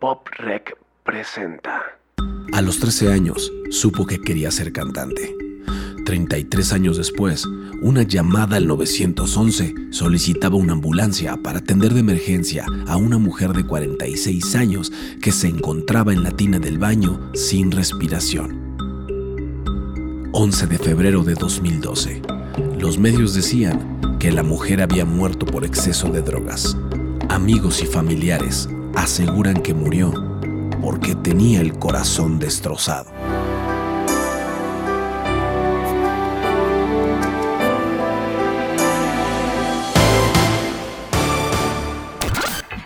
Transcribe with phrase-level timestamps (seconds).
[0.00, 1.82] Pop Rec presenta.
[2.52, 5.34] A los 13 años, supo que quería ser cantante.
[6.04, 7.44] 33 años después,
[7.82, 13.66] una llamada al 911 solicitaba una ambulancia para atender de emergencia a una mujer de
[13.66, 18.76] 46 años que se encontraba en la tina del baño sin respiración.
[20.32, 22.22] 11 de febrero de 2012.
[22.78, 26.76] Los medios decían que la mujer había muerto por exceso de drogas.
[27.28, 28.68] Amigos y familiares
[28.98, 30.12] aseguran que murió
[30.82, 33.10] porque tenía el corazón destrozado.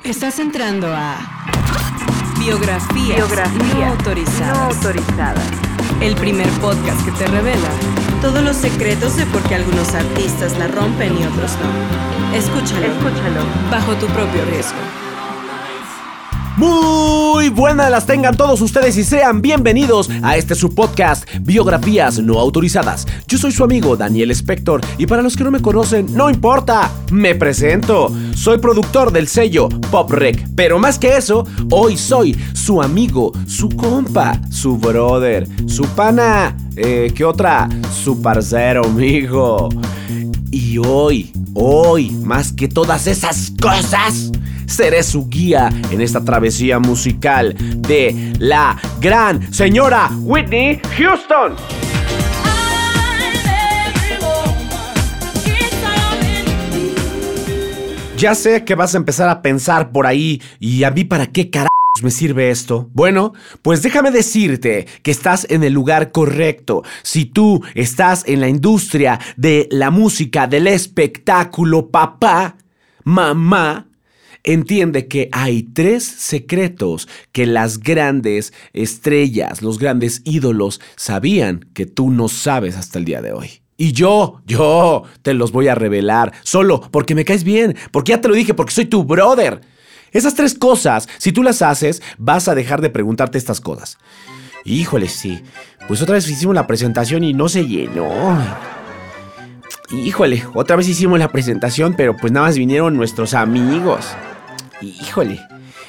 [0.04, 1.16] Estás entrando a
[2.38, 4.56] Biografías, Biografías no autorizadas.
[4.56, 5.44] no autorizadas.
[6.00, 7.68] El primer podcast que te revela
[8.20, 12.36] todos los secretos de por qué algunos artistas la rompen y otros no.
[12.36, 13.44] Escúchalo Escúchalo.
[13.70, 15.01] bajo tu propio riesgo.
[16.62, 22.38] Muy buenas las tengan todos ustedes y sean bienvenidos a este su podcast Biografías no
[22.38, 23.04] autorizadas.
[23.26, 26.88] Yo soy su amigo Daniel Spector y para los que no me conocen, no importa,
[27.10, 28.12] me presento.
[28.36, 33.68] Soy productor del sello Pop Rec, pero más que eso, hoy soy su amigo, su
[33.68, 37.68] compa, su brother, su pana, eh, ¿qué otra?
[38.04, 39.68] Su parcero, amigo.
[40.52, 44.30] Y hoy, hoy, más que todas esas cosas,
[44.72, 51.54] seré su guía en esta travesía musical de la gran señora Whitney Houston.
[58.16, 61.50] Ya sé que vas a empezar a pensar por ahí, ¿y a mí para qué
[61.50, 61.68] carajo?
[62.02, 62.88] me sirve esto?
[62.94, 66.82] Bueno, pues déjame decirte que estás en el lugar correcto.
[67.02, 72.56] Si tú estás en la industria de la música, del espectáculo, papá,
[73.04, 73.86] mamá,
[74.44, 82.10] entiende que hay tres secretos que las grandes estrellas, los grandes ídolos sabían que tú
[82.10, 83.62] no sabes hasta el día de hoy.
[83.76, 88.20] Y yo, yo te los voy a revelar, solo porque me caes bien, porque ya
[88.20, 89.60] te lo dije, porque soy tu brother.
[90.12, 93.98] Esas tres cosas, si tú las haces, vas a dejar de preguntarte estas cosas.
[94.64, 95.42] Híjole, sí.
[95.88, 98.38] Pues otra vez hicimos la presentación y no se llenó.
[99.90, 104.06] Híjole, otra vez hicimos la presentación, pero pues nada más vinieron nuestros amigos.
[104.82, 105.40] Híjole,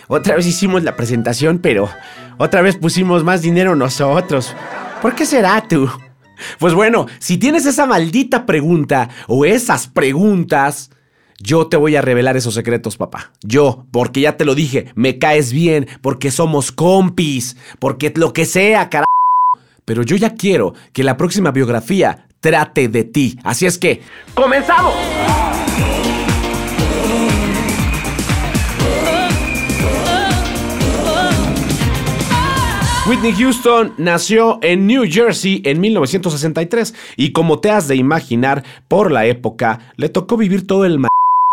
[0.08, 1.90] otra vez hicimos la presentación, pero
[2.38, 4.56] otra vez pusimos más dinero nosotros.
[5.02, 5.90] ¿Por qué será tú?
[6.60, 10.92] Pues bueno, si tienes esa maldita pregunta o esas preguntas,
[11.40, 13.32] yo te voy a revelar esos secretos, papá.
[13.42, 18.46] Yo, porque ya te lo dije, me caes bien, porque somos compis, porque lo que
[18.46, 19.08] sea, carajo.
[19.86, 23.40] Pero yo ya quiero que la próxima biografía trate de ti.
[23.44, 24.02] Así es que,
[24.34, 24.94] ¡comenzamos!
[33.06, 39.12] Whitney Houston nació en New Jersey en 1963 y como te has de imaginar, por
[39.12, 41.06] la época le tocó vivir todo el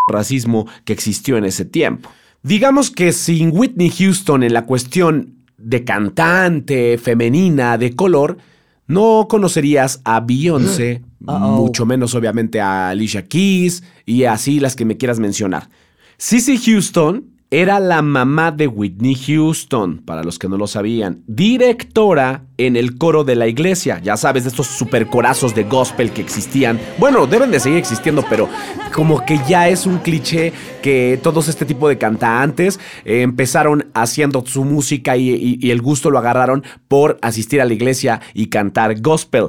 [0.09, 2.09] racismo que existió en ese tiempo.
[2.45, 8.39] Digamos que sin Whitney Houston en la cuestión de cantante, femenina, de color,
[8.87, 14.97] no conocerías a Beyoncé, mucho menos obviamente a Alicia Keys y así las que me
[14.97, 15.69] quieras mencionar.
[16.17, 22.45] Cissy Houston era la mamá de Whitney Houston, para los que no lo sabían, directora
[22.59, 24.01] en el coro de la iglesia.
[24.05, 26.79] Ya sabes, de estos supercorazos de gospel que existían.
[26.99, 28.49] Bueno, deben de seguir existiendo, pero
[28.95, 34.45] como que ya es un cliché que todos este tipo de cantantes eh, empezaron haciendo
[34.47, 39.49] su música y, el gusto lo agarraron por asistir a la iglesia y cantar gospel.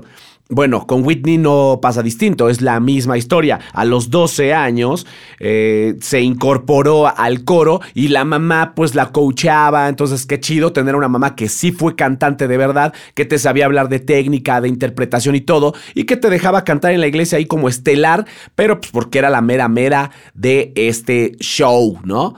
[0.53, 3.61] Bueno, con Whitney no pasa distinto, es la misma historia.
[3.71, 5.07] A los 12 años
[5.39, 10.97] eh, se incorporó al coro y la mamá pues la coachaba, entonces qué chido tener
[10.97, 14.67] una mamá que sí fue cantante de verdad, que te sabía hablar de técnica, de
[14.67, 18.81] interpretación y todo, y que te dejaba cantar en la iglesia ahí como estelar, pero
[18.81, 22.35] pues porque era la mera mera de este show, ¿no?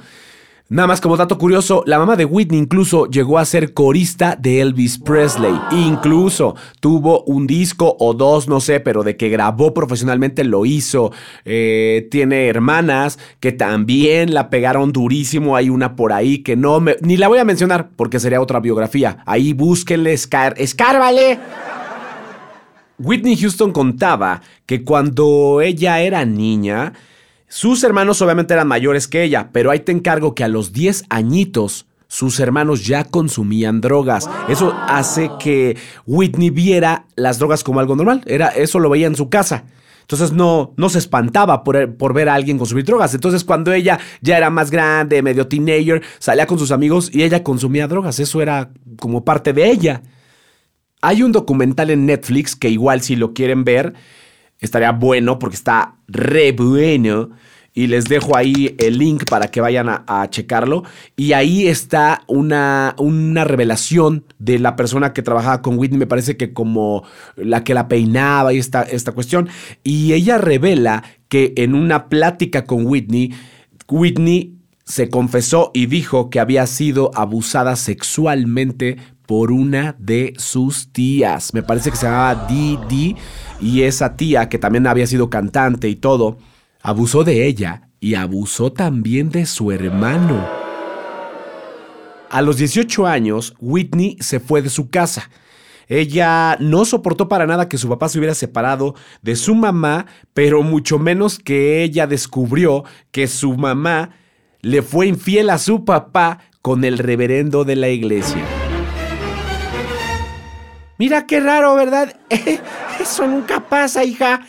[0.74, 4.60] Nada más como dato curioso, la mamá de Whitney incluso llegó a ser corista de
[4.60, 5.54] Elvis Presley.
[5.70, 11.12] Incluso tuvo un disco o dos, no sé, pero de que grabó profesionalmente lo hizo.
[11.46, 15.56] Eh, tiene hermanas que también la pegaron durísimo.
[15.56, 16.96] Hay una por ahí que no me...
[17.02, 19.20] Ni la voy a mencionar porque sería otra biografía.
[19.28, 20.56] Ahí búsquenle, escar...
[20.58, 21.38] ¡Escárvale!
[22.98, 26.94] Whitney Houston contaba que cuando ella era niña,
[27.54, 31.04] sus hermanos obviamente eran mayores que ella, pero ahí te encargo que a los 10
[31.10, 34.28] añitos sus hermanos ya consumían drogas.
[34.50, 35.78] Eso hace que
[36.08, 38.24] Whitney viera las drogas como algo normal.
[38.26, 39.66] Era, eso lo veía en su casa.
[40.02, 43.14] Entonces no, no se espantaba por, por, ver a alguien consumir drogas.
[43.14, 47.44] Entonces cuando ella ya era más grande, medio teenager, salía con sus amigos y ella
[47.44, 48.20] consumía drogas.
[48.20, 50.02] Eso era como parte de ella.
[51.04, 53.94] Hay un documental en Netflix que igual si lo quieren ver,
[54.66, 57.30] estaría bueno porque está re bueno
[57.74, 60.84] y les dejo ahí el link para que vayan a, checarlo.
[61.16, 66.38] Y ahí está una, una, revelación de la persona que trabajaba con Whitney, me parece
[66.38, 67.04] que como
[67.36, 69.50] la que la peinaba y esta, esta cuestión.
[69.84, 73.34] Y ella revela que en una plática con Whitney,
[73.90, 74.56] Whitney
[74.86, 78.98] se confesó y dijo que había sido abusada sexualmente
[79.34, 81.56] por una de sus tías.
[81.56, 83.16] Me parece que se llamaba Didi
[83.60, 86.38] y esa tía, que también había sido cantante y todo,
[86.84, 90.48] abusó de ella y abusó también de su hermano.
[92.30, 95.32] A los 18 años, Whitney se fue de su casa.
[95.88, 98.94] Ella no soportó para nada que su papá se hubiera separado
[99.24, 104.12] de su mamá, pero mucho menos que ella descubrió que su mamá
[104.62, 108.63] le fue infiel a su papá con el reverendo de la iglesia.
[110.98, 112.16] Mira qué raro, ¿verdad?
[113.00, 114.48] Eso nunca pasa, hija.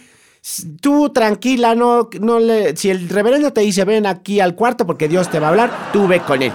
[0.81, 2.77] Tú tranquila, no, no le.
[2.77, 5.91] Si el reverendo te dice ven aquí al cuarto porque Dios te va a hablar,
[5.93, 6.53] tú ve con él.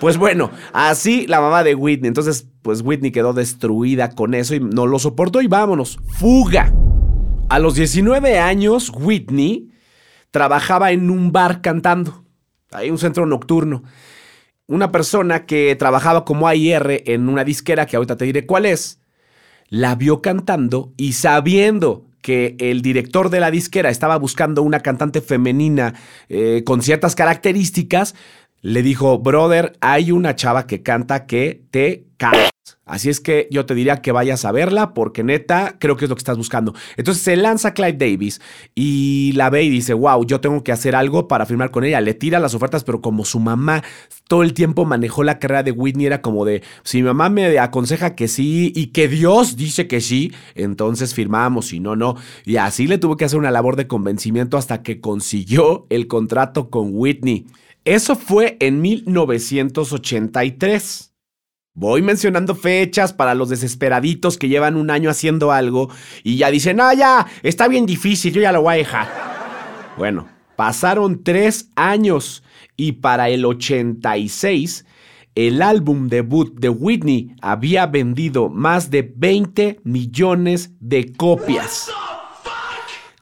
[0.00, 2.08] Pues bueno, así la mamá de Whitney.
[2.08, 5.98] Entonces, pues Whitney quedó destruida con eso y no lo soportó y vámonos.
[6.18, 6.72] ¡Fuga!
[7.50, 9.70] A los 19 años, Whitney
[10.30, 12.24] trabajaba en un bar cantando.
[12.72, 13.82] Hay un centro nocturno.
[14.66, 18.99] Una persona que trabajaba como AIR en una disquera, que ahorita te diré cuál es,
[19.70, 25.20] la vio cantando y sabiendo que el director de la disquera estaba buscando una cantante
[25.22, 25.94] femenina
[26.28, 28.14] eh, con ciertas características,
[28.62, 32.50] le dijo, brother, hay una chava que canta que te cae.
[32.84, 36.08] Así es que yo te diría que vayas a verla porque neta creo que es
[36.08, 36.74] lo que estás buscando.
[36.96, 38.40] Entonces se lanza Clive Davis
[38.74, 42.00] y la ve y dice, wow, yo tengo que hacer algo para firmar con ella.
[42.00, 43.84] Le tira las ofertas, pero como su mamá
[44.26, 47.58] todo el tiempo manejó la carrera de Whitney, era como de, si mi mamá me
[47.60, 52.16] aconseja que sí y que Dios dice que sí, entonces firmamos y no, no.
[52.44, 56.70] Y así le tuvo que hacer una labor de convencimiento hasta que consiguió el contrato
[56.70, 57.46] con Whitney.
[57.84, 61.14] Eso fue en 1983.
[61.72, 65.88] Voy mencionando fechas para los desesperaditos que llevan un año haciendo algo
[66.22, 69.08] y ya dicen, ah, ya, está bien difícil, yo ya lo voy a dejar.
[69.96, 72.42] Bueno, pasaron tres años
[72.76, 74.84] y para el 86,
[75.34, 81.90] el álbum debut de Whitney había vendido más de 20 millones de copias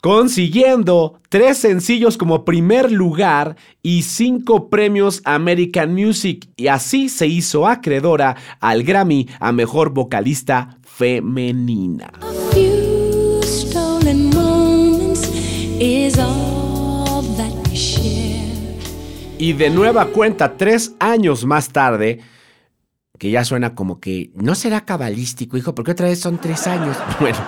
[0.00, 7.66] consiguiendo tres sencillos como primer lugar y cinco premios American Music y así se hizo
[7.66, 12.12] acreedora al Grammy a Mejor Vocalista Femenina.
[19.40, 22.20] Y de nueva cuenta, tres años más tarde,
[23.18, 26.96] que ya suena como que no será cabalístico, hijo, porque otra vez son tres años.
[27.20, 27.38] Bueno,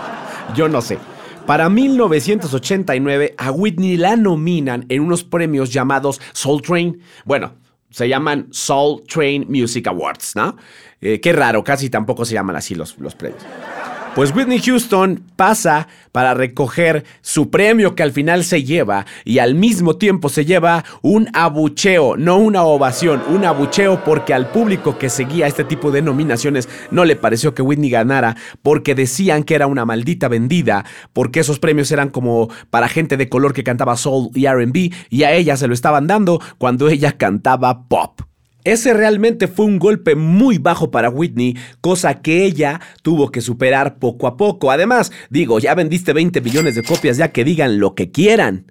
[0.54, 0.98] yo no sé.
[1.46, 7.00] Para 1989, a Whitney la nominan en unos premios llamados Soul Train.
[7.24, 7.54] Bueno,
[7.90, 10.56] se llaman Soul Train Music Awards, ¿no?
[11.00, 13.42] Eh, qué raro, casi tampoco se llaman así los, los premios.
[14.20, 19.54] Pues Whitney Houston pasa para recoger su premio que al final se lleva y al
[19.54, 25.08] mismo tiempo se lleva un abucheo, no una ovación, un abucheo porque al público que
[25.08, 29.66] seguía este tipo de nominaciones no le pareció que Whitney ganara porque decían que era
[29.66, 30.84] una maldita vendida,
[31.14, 35.22] porque esos premios eran como para gente de color que cantaba soul y RB y
[35.22, 38.20] a ella se lo estaban dando cuando ella cantaba pop.
[38.64, 43.98] Ese realmente fue un golpe muy bajo para Whitney, cosa que ella tuvo que superar
[43.98, 44.70] poco a poco.
[44.70, 48.66] Además, digo, ya vendiste 20 millones de copias, ya que digan lo que quieran.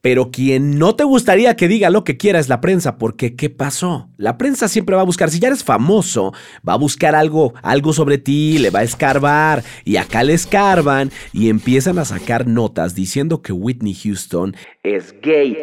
[0.00, 3.50] Pero quien no te gustaría que diga lo que quiera es la prensa, porque ¿qué
[3.50, 4.08] pasó?
[4.16, 6.32] La prensa siempre va a buscar, si ya eres famoso,
[6.66, 11.10] va a buscar algo, algo sobre ti, le va a escarbar, y acá le escarban
[11.34, 15.54] y empiezan a sacar notas diciendo que Whitney Houston es gay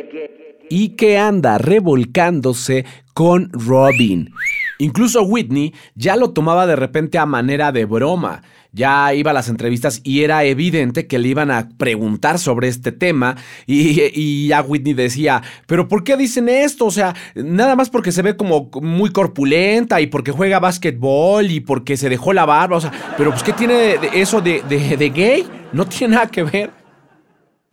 [0.70, 4.32] y que anda revolcándose con Robin.
[4.80, 8.44] Incluso Whitney ya lo tomaba de repente a manera de broma.
[8.74, 12.92] Ya iba a las entrevistas y era evidente que le iban a preguntar sobre este
[12.92, 16.86] tema y, ya Whitney decía, pero ¿por qué dicen esto?
[16.86, 21.60] O sea, nada más porque se ve como muy corpulenta y porque juega básquetbol y
[21.60, 25.48] porque se dejó la barba, o sea, pero pues ¿qué tiene eso de, de gay?
[25.74, 26.77] No tiene nada que ver.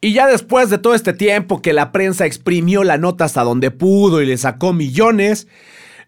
[0.04, 3.70] Y ya después de todo este tiempo que la prensa exprimió la nota hasta donde
[3.70, 5.48] pudo y le sacó millones,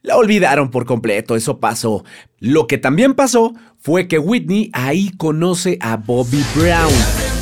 [0.03, 2.05] la olvidaron por completo, eso pasó.
[2.39, 7.36] Lo que también pasó fue que Whitney ahí conoce a Bobby Brown.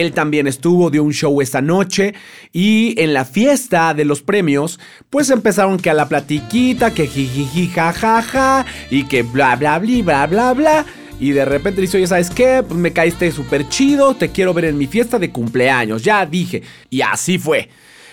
[0.00, 2.14] Él también estuvo, dio un show esta noche
[2.52, 4.78] y en la fiesta de los premios,
[5.10, 10.26] pues empezaron que a la platiquita, que jijiji jajaja y que bla bla bla bla
[10.26, 10.86] bla bla.
[11.18, 12.62] Y de repente dice, oye, ¿sabes qué?
[12.66, 16.62] Pues me caíste súper chido, te quiero ver en mi fiesta de cumpleaños, ya dije.
[16.90, 17.70] Y así fue.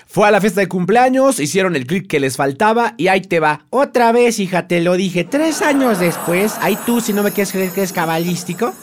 [0.07, 3.39] Fue a la fiesta de cumpleaños, hicieron el clic que les faltaba y ahí te
[3.39, 3.65] va.
[3.71, 5.23] Otra vez, hija, te lo dije.
[5.23, 8.73] Tres años después, ahí tú, si no me quieres creer que es cabalístico.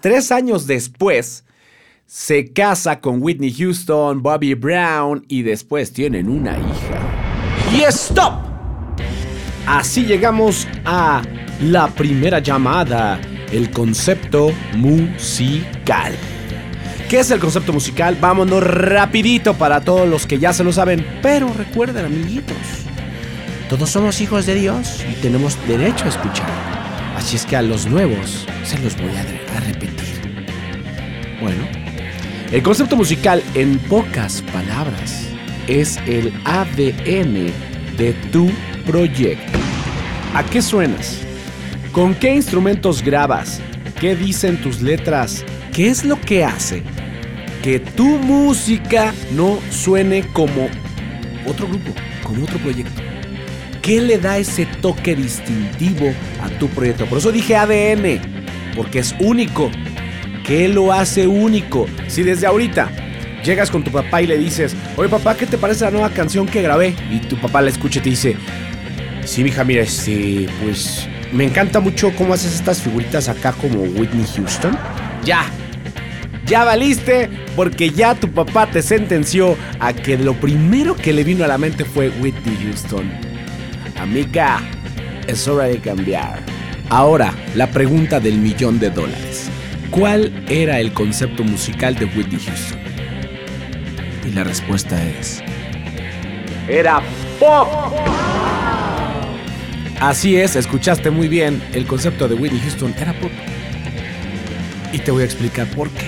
[0.00, 1.44] Tres años después,
[2.14, 7.00] se casa con Whitney Houston, Bobby Brown y después tienen una hija.
[7.74, 8.34] ¡Y stop!
[9.66, 11.22] Así llegamos a
[11.62, 13.18] la primera llamada,
[13.50, 16.12] el concepto musical.
[17.08, 18.18] ¿Qué es el concepto musical?
[18.20, 21.06] Vámonos rapidito para todos los que ya se lo saben.
[21.22, 22.58] Pero recuerden, amiguitos,
[23.70, 26.50] todos somos hijos de Dios y tenemos derecho a escuchar.
[27.16, 30.12] Así es que a los nuevos se los voy a, a repetir.
[31.40, 31.81] Bueno,
[32.52, 35.26] el concepto musical en pocas palabras
[35.68, 37.50] es el ADN
[37.96, 38.50] de tu
[38.84, 39.58] proyecto.
[40.34, 41.22] ¿A qué suenas?
[41.92, 43.62] ¿Con qué instrumentos grabas?
[43.98, 45.46] ¿Qué dicen tus letras?
[45.72, 46.82] ¿Qué es lo que hace
[47.62, 50.68] que tu música no suene como
[51.46, 51.92] otro grupo,
[52.22, 53.00] como otro proyecto?
[53.80, 57.06] ¿Qué le da ese toque distintivo a tu proyecto?
[57.06, 58.20] Por eso dije ADN,
[58.76, 59.70] porque es único.
[60.44, 61.86] ¿Qué lo hace único?
[62.08, 62.90] Si desde ahorita
[63.44, 66.46] llegas con tu papá y le dices, oye papá, ¿qué te parece la nueva canción
[66.46, 66.94] que grabé?
[67.10, 68.36] Y tu papá la escucha y te dice,
[69.24, 74.26] sí, mija, mira, este, pues me encanta mucho cómo haces estas figuritas acá como Whitney
[74.36, 74.76] Houston.
[75.24, 75.44] Ya,
[76.46, 81.44] ya valiste porque ya tu papá te sentenció a que lo primero que le vino
[81.44, 83.10] a la mente fue Whitney Houston.
[84.00, 84.60] Amiga,
[85.28, 86.40] es hora de cambiar.
[86.88, 89.51] Ahora, la pregunta del millón de dólares.
[89.92, 92.78] ¿Cuál era el concepto musical de Whitney Houston?
[94.26, 95.42] Y la respuesta es...
[96.66, 97.02] Era
[97.38, 97.68] pop.
[100.00, 101.62] Así es, escuchaste muy bien.
[101.74, 103.30] El concepto de Whitney Houston era pop.
[104.94, 106.06] Y te voy a explicar por qué.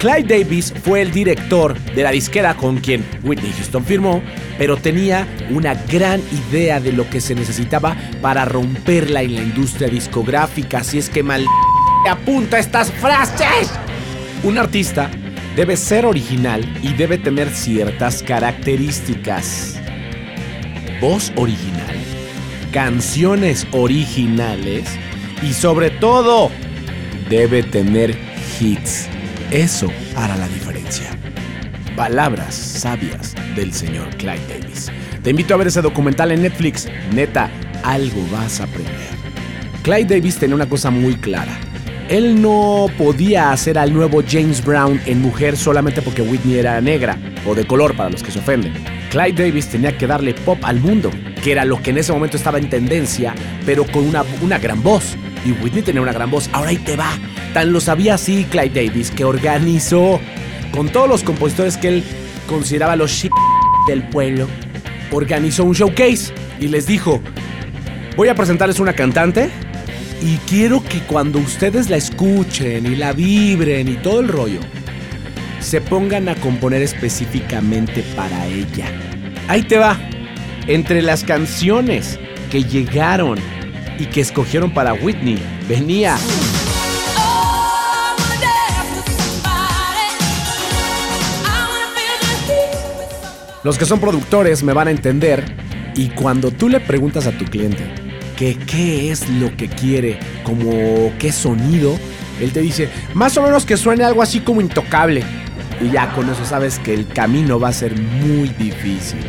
[0.00, 4.20] Clyde Davis fue el director de la disquera con quien Whitney Houston firmó,
[4.58, 6.20] pero tenía una gran
[6.50, 11.22] idea de lo que se necesitaba para romperla en la industria discográfica, así es que
[11.22, 11.46] mal
[12.10, 13.70] apunta estas frases.
[14.42, 15.10] Un artista
[15.56, 19.80] debe ser original y debe tener ciertas características.
[21.00, 21.96] Voz original,
[22.72, 24.88] canciones originales
[25.42, 26.50] y sobre todo
[27.28, 28.16] debe tener
[28.60, 29.08] hits.
[29.50, 31.10] Eso hará la diferencia.
[31.96, 34.90] Palabras sabias del señor Clyde Davis.
[35.22, 36.88] Te invito a ver ese documental en Netflix.
[37.12, 37.50] Neta,
[37.84, 39.12] algo vas a aprender.
[39.82, 41.58] Clyde Davis tenía una cosa muy clara.
[42.12, 47.16] Él no podía hacer al nuevo James Brown en mujer solamente porque Whitney era negra
[47.46, 48.74] o de color para los que se ofenden.
[49.10, 51.10] Clyde Davis tenía que darle pop al mundo,
[51.42, 55.16] que era lo que en ese momento estaba en tendencia, pero con una, gran voz.
[55.42, 56.50] Y Whitney tenía una gran voz.
[56.52, 57.18] Ahora ahí te va.
[57.54, 60.20] Tan lo sabía así Clyde Davis que organizó
[60.70, 62.04] con todos los compositores que él
[62.46, 63.32] consideraba los shit
[63.88, 64.48] del pueblo.
[65.12, 67.22] Organizó un showcase y les dijo,
[68.18, 69.48] voy a presentarles una cantante
[70.22, 74.60] y quiero que cuando ustedes la escuchen y la vibren y todo el rollo,
[75.60, 78.86] se pongan a componer específicamente para ella.
[79.48, 79.98] Ahí te va.
[80.68, 82.20] Entre las canciones
[82.52, 83.38] que llegaron
[83.98, 85.38] y que escogieron para Whitney
[85.68, 86.16] venía
[93.64, 95.44] Los que son productores me van a entender
[95.94, 98.01] y cuando tú le preguntas a tu cliente
[98.42, 101.96] que qué es lo que quiere, como qué sonido,
[102.40, 105.22] él te dice, más o menos que suene algo así como intocable.
[105.80, 109.20] Y ya con eso sabes que el camino va a ser muy difícil.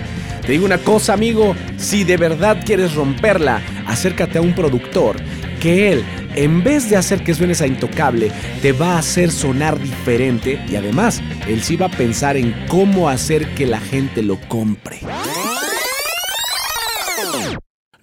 [0.44, 5.18] Te digo una cosa, amigo, si de verdad quieres romperla, acércate a un productor
[5.62, 6.04] que él,
[6.34, 8.32] en vez de hacer que suenes a intocable,
[8.64, 13.10] te va a hacer sonar diferente y además, él sí va a pensar en cómo
[13.10, 15.02] hacer que la gente lo compre.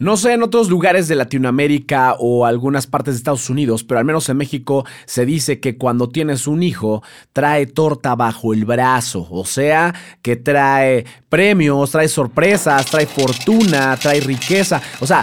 [0.00, 4.07] No sé en otros lugares de Latinoamérica o algunas partes de Estados Unidos, pero al
[4.07, 7.02] menos en México se dice que cuando tienes un hijo
[7.35, 14.21] trae torta bajo el brazo, o sea, que trae premios, trae sorpresas, trae fortuna, trae
[14.21, 15.21] riqueza, o sea,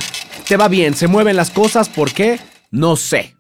[0.48, 2.40] te va bien, se mueven las cosas, ¿por qué?
[2.70, 3.37] No sé.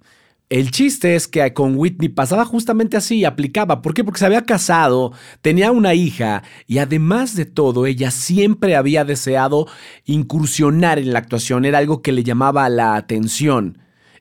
[0.49, 3.81] El chiste es que con Whitney pasaba justamente así, aplicaba.
[3.81, 4.05] ¿Por qué?
[4.05, 5.11] Porque se había casado,
[5.41, 9.67] tenía una hija y además de todo, ella siempre había deseado
[10.05, 11.65] incursionar en la actuación.
[11.65, 13.79] Era algo que le llamaba la atención.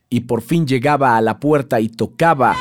[0.09, 2.55] Y por fin llegaba a la puerta y tocaba.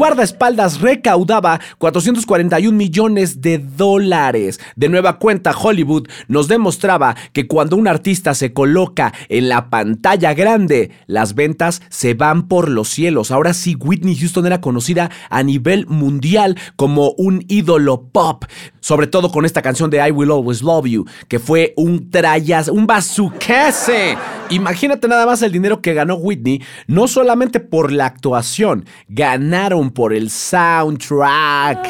[0.00, 4.58] Guardaespaldas recaudaba 441 millones de dólares.
[4.74, 10.32] De nueva cuenta, Hollywood nos demostraba que cuando un artista se coloca en la pantalla
[10.32, 13.30] grande, las ventas se van por los cielos.
[13.30, 18.46] Ahora sí, Whitney Houston era conocida a nivel mundial como un ídolo pop,
[18.80, 22.68] sobre todo con esta canción de I Will Always Love You, que fue un trayas,
[22.68, 24.16] un bazuquese.
[24.48, 30.12] Imagínate nada más el dinero que ganó Whitney, no solamente por la actuación, ganaron por
[30.12, 31.88] el soundtrack.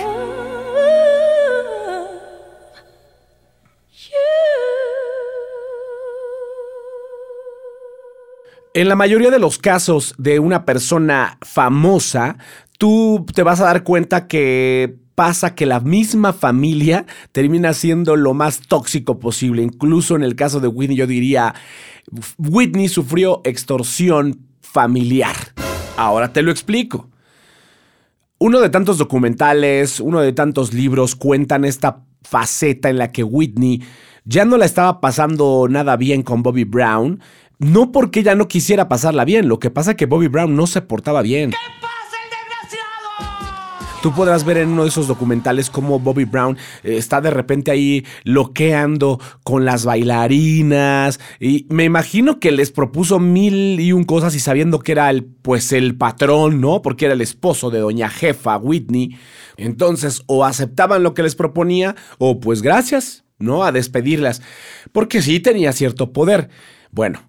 [8.73, 12.38] En la mayoría de los casos de una persona famosa,
[12.78, 18.33] tú te vas a dar cuenta que pasa que la misma familia termina siendo lo
[18.33, 19.62] más tóxico posible.
[19.62, 21.54] Incluso en el caso de Whitney, yo diría,
[22.38, 25.37] Whitney sufrió extorsión familiar.
[25.97, 27.11] Ahora te lo explico.
[28.42, 33.82] Uno de tantos documentales, uno de tantos libros cuentan esta faceta en la que Whitney
[34.25, 37.20] ya no la estaba pasando nada bien con Bobby Brown,
[37.59, 40.66] no porque ella no quisiera pasarla bien, lo que pasa es que Bobby Brown no
[40.66, 41.52] se portaba bien.
[44.02, 47.71] Tú podrás ver en uno de esos documentales cómo Bobby Brown eh, está de repente
[47.71, 54.35] ahí loqueando con las bailarinas y me imagino que les propuso mil y un cosas
[54.35, 56.80] y sabiendo que era el pues el patrón, ¿no?
[56.80, 59.19] Porque era el esposo de doña jefa Whitney.
[59.59, 63.64] Entonces o aceptaban lo que les proponía o pues gracias, ¿no?
[63.64, 64.40] A despedirlas,
[64.92, 66.49] porque sí tenía cierto poder.
[66.90, 67.21] Bueno,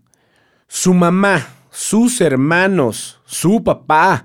[0.70, 4.24] su mamá, sus hermanos, su papá,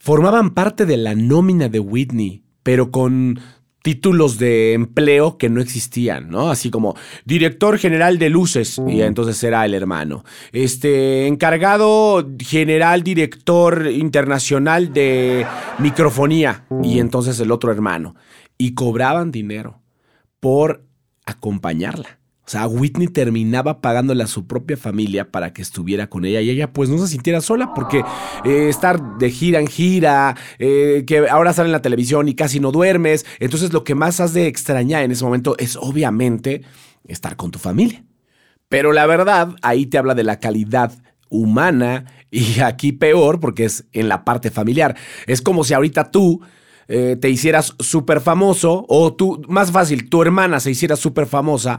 [0.00, 3.38] formaban parte de la nómina de Whitney, pero con
[3.82, 6.50] títulos de empleo que no existían, ¿no?
[6.50, 10.24] Así como director general de luces, y entonces era el hermano.
[10.52, 15.46] Este, encargado general director internacional de
[15.78, 18.16] microfonía, y entonces el otro hermano.
[18.58, 19.80] Y cobraban dinero
[20.40, 20.84] por
[21.24, 22.19] acompañarla.
[22.50, 26.50] O sea, Whitney terminaba pagándole a su propia familia para que estuviera con ella y
[26.50, 28.02] ella pues no se sintiera sola porque
[28.44, 32.58] eh, estar de gira en gira, eh, que ahora sale en la televisión y casi
[32.58, 36.62] no duermes, entonces lo que más has de extrañar en ese momento es obviamente
[37.06, 38.04] estar con tu familia.
[38.68, 40.92] Pero la verdad, ahí te habla de la calidad
[41.28, 44.96] humana y aquí peor porque es en la parte familiar.
[45.28, 46.40] Es como si ahorita tú
[46.88, 51.78] eh, te hicieras súper famoso o tú, más fácil, tu hermana se hiciera súper famosa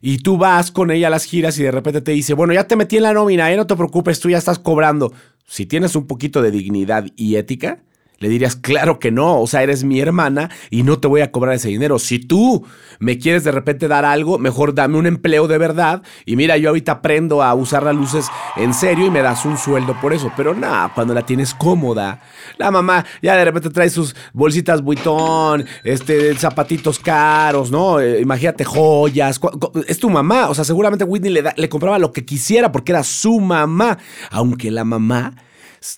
[0.00, 2.66] y tú vas con ella a las giras y de repente te dice, bueno, ya
[2.66, 3.56] te metí en la nómina, ¿eh?
[3.56, 5.12] no te preocupes, tú ya estás cobrando.
[5.46, 7.82] Si tienes un poquito de dignidad y ética,
[8.18, 11.30] le dirías, claro que no, o sea, eres mi hermana y no te voy a
[11.30, 11.98] cobrar ese dinero.
[11.98, 12.64] Si tú
[12.98, 16.70] me quieres de repente dar algo, mejor dame un empleo de verdad y mira, yo
[16.70, 20.32] ahorita aprendo a usar las luces en serio y me das un sueldo por eso.
[20.34, 22.22] Pero nada, cuando la tienes cómoda,
[22.56, 28.00] la mamá ya de repente trae sus bolsitas buitón, este, zapatitos caros, ¿no?
[28.00, 29.38] Eh, imagínate joyas.
[29.86, 33.02] Es tu mamá, o sea, seguramente Whitney le, le compraba lo que quisiera porque era
[33.02, 33.98] su mamá,
[34.30, 35.34] aunque la mamá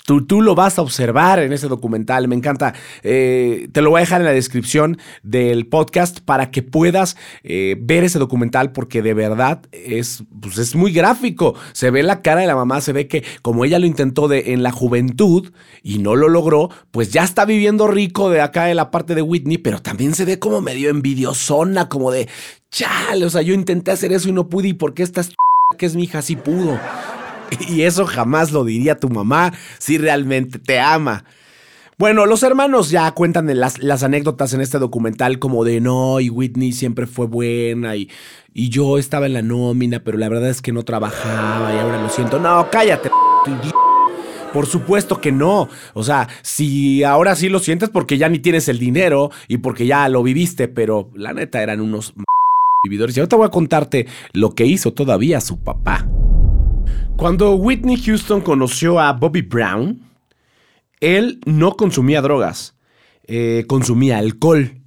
[0.05, 2.74] Tú, tú, lo vas a observar en ese documental, me encanta.
[3.03, 7.77] Eh, te lo voy a dejar en la descripción del podcast para que puedas eh,
[7.81, 11.55] ver ese documental porque de verdad es, pues es muy gráfico.
[11.72, 14.53] Se ve la cara de la mamá, se ve que como ella lo intentó de,
[14.53, 15.51] en la juventud
[15.83, 19.22] y no lo logró, pues ya está viviendo rico de acá de la parte de
[19.22, 22.29] Whitney, pero también se ve como medio envidiosona, como de,
[22.70, 25.22] chale, o sea, yo intenté hacer eso y no pude y porque esta
[25.77, 26.79] que es mi hija sí pudo.
[27.69, 31.25] Y eso jamás lo diría tu mamá si realmente te ama.
[31.99, 36.73] Bueno, los hermanos ya cuentan las, anécdotas en este documental como de no, y Whitney
[36.73, 38.09] siempre fue buena y,
[38.55, 42.01] y yo estaba en la nómina, pero la verdad es que no trabajaba y ahora
[42.01, 42.39] lo siento.
[42.39, 43.11] No, cállate.
[44.53, 45.69] Por supuesto que no.
[45.93, 49.85] O sea, si ahora sí lo sientes porque ya ni tienes el dinero y porque
[49.85, 52.15] ya lo viviste, pero la neta eran unos
[52.85, 53.17] vividores.
[53.17, 56.07] Y ahora te voy a contarte lo que hizo todavía su papá.
[57.19, 60.03] Cuando Whitney Houston conoció a Bobby Brown,
[61.01, 62.77] él no consumía drogas,
[63.25, 64.81] eh, consumía alcohol.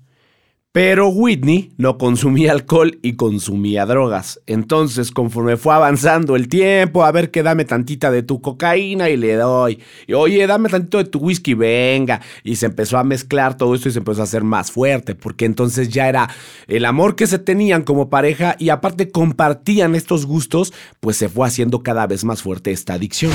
[0.74, 4.40] Pero Whitney no consumía alcohol y consumía drogas.
[4.48, 9.18] Entonces, conforme fue avanzando el tiempo, a ver que dame tantita de tu cocaína y
[9.18, 9.80] le doy.
[10.08, 12.22] Y oye, dame tantito de tu whisky, venga.
[12.46, 15.44] Y se empezó a mezclar todo esto y se empezó a hacer más fuerte, porque
[15.44, 16.30] entonces ya era
[16.68, 21.46] el amor que se tenían como pareja y aparte compartían estos gustos, pues se fue
[21.46, 23.34] haciendo cada vez más fuerte esta adicción.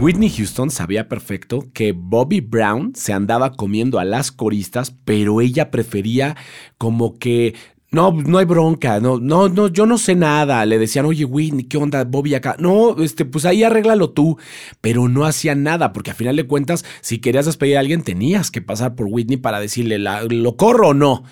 [0.00, 5.70] Whitney Houston sabía perfecto que Bobby Brown se andaba comiendo a las coristas, pero ella
[5.70, 6.36] prefería
[6.78, 7.54] como que
[7.92, 10.64] No, no hay bronca, no, no, yo no sé nada.
[10.64, 12.54] Le decían, oye, Whitney, ¿qué onda, Bobby acá?
[12.60, 14.38] No, este, pues ahí arréglalo tú.
[14.80, 18.52] Pero no hacían nada, porque a final de cuentas, si querías despedir a alguien, tenías
[18.52, 21.24] que pasar por Whitney para decirle, ¿lo corro o no?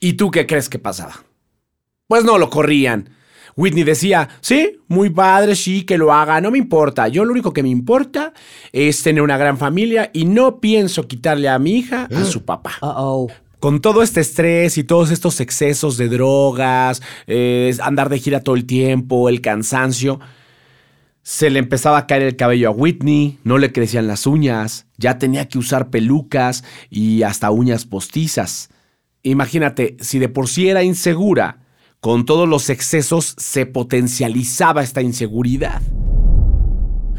[0.00, 1.24] ¿Y tú qué crees que pasaba?
[2.08, 3.10] Pues no lo corrían.
[3.56, 7.08] Whitney decía, sí, muy padre, sí, que lo haga, no me importa.
[7.08, 8.32] Yo lo único que me importa
[8.72, 12.72] es tener una gran familia y no pienso quitarle a mi hija a su papá.
[12.82, 18.18] Uh -oh con todo este estrés y todos estos excesos de drogas, eh, andar de
[18.18, 20.18] gira todo el tiempo, el cansancio,
[21.22, 25.18] se le empezaba a caer el cabello a Whitney, no le crecían las uñas, ya
[25.18, 28.70] tenía que usar pelucas y hasta uñas postizas.
[29.22, 31.58] Imagínate, si de por sí era insegura,
[32.00, 35.82] con todos los excesos se potencializaba esta inseguridad.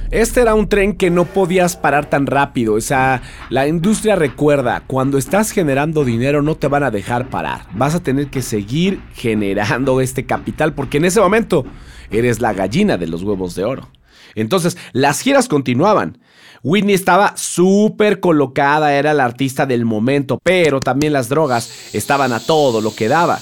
[0.10, 2.74] Este era un tren que no podías parar tan rápido.
[2.74, 7.68] O sea, la industria recuerda, cuando estás generando dinero no te van a dejar parar.
[7.74, 11.64] Vas a tener que seguir generando este capital porque en ese momento
[12.10, 13.88] eres la gallina de los huevos de oro.
[14.36, 16.18] Entonces, las giras continuaban.
[16.64, 22.40] Whitney estaba súper colocada, era la artista del momento, pero también las drogas estaban a
[22.40, 23.40] todo lo que daba.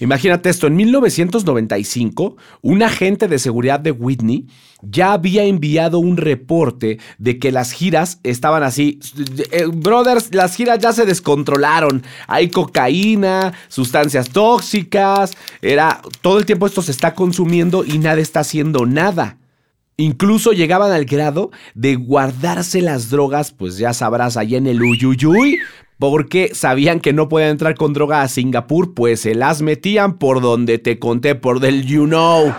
[0.00, 4.46] Imagínate esto, en 1995, un agente de seguridad de Whitney
[4.82, 8.98] ya había enviado un reporte de que las giras estaban así.
[9.50, 12.02] Eh, brothers, las giras ya se descontrolaron.
[12.26, 15.32] Hay cocaína, sustancias tóxicas.
[15.62, 16.02] Era.
[16.20, 19.38] Todo el tiempo esto se está consumiendo y nadie está haciendo nada.
[19.96, 25.60] Incluso llegaban al grado de guardarse las drogas, pues ya sabrás, allá en el Uyuyuy,
[25.98, 30.40] porque sabían que no podían entrar con droga a Singapur, pues se las metían por
[30.40, 32.52] donde te conté, por del you know.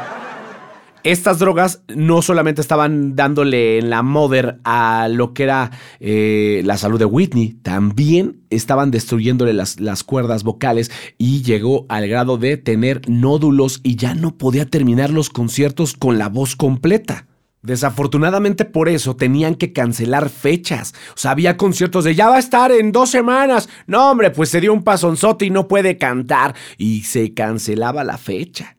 [1.06, 5.70] Estas drogas no solamente estaban dándole en la mother a lo que era
[6.00, 12.08] eh, la salud de Whitney, también estaban destruyéndole las, las cuerdas vocales y llegó al
[12.08, 17.28] grado de tener nódulos y ya no podía terminar los conciertos con la voz completa.
[17.66, 20.94] Desafortunadamente por eso tenían que cancelar fechas.
[21.10, 23.70] O sea, había conciertos de ya va a estar en dos semanas.
[23.88, 26.56] No, hombre, pues se dio un pasonzote y no puede cantar.
[26.78, 28.76] Y se cancelaba la fecha.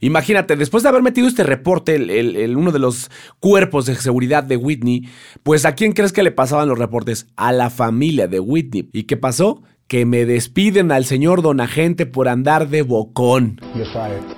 [0.00, 4.56] Imagínate, después de haber metido este reporte, el, uno de los cuerpos de seguridad de
[4.56, 5.08] Whitney,
[5.42, 7.26] pues ¿a quién crees que le pasaban los reportes?
[7.36, 8.88] A la familia de Whitney.
[8.92, 9.62] ¿Y qué pasó?
[9.88, 13.60] que me despiden al señor don agente por andar de bocón.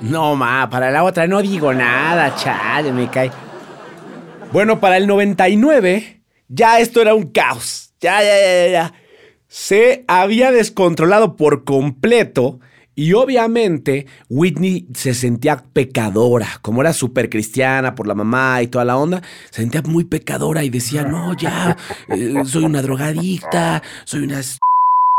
[0.00, 3.31] No, ma, para la otra no digo nada, chale, me cae.
[4.52, 7.94] Bueno, para el 99 ya esto era un caos.
[8.02, 8.94] Ya, ya, ya, ya.
[9.48, 12.60] Se había descontrolado por completo
[12.94, 18.84] y obviamente Whitney se sentía pecadora, como era súper cristiana por la mamá y toda
[18.84, 24.24] la onda, se sentía muy pecadora y decía, no, ya, eh, soy una drogadicta, soy
[24.24, 24.42] una...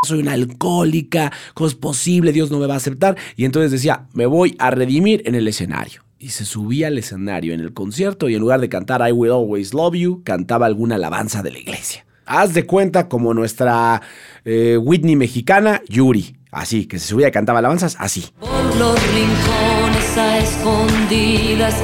[0.06, 2.34] Soy una alcohólica, ¿cómo es posible?
[2.34, 3.16] Dios no me va a aceptar.
[3.38, 7.54] Y entonces decía, me voy a redimir en el escenario y se subía al escenario
[7.54, 10.96] en el concierto y en lugar de cantar I Will Always Love You, cantaba alguna
[10.96, 12.06] alabanza de la iglesia.
[12.26, 14.02] Haz de cuenta como nuestra
[14.46, 16.38] eh, Whitney mexicana, Yuri.
[16.50, 18.28] Así, que se subía y cantaba alabanzas así.
[18.40, 21.76] Por los rincones a escondidas,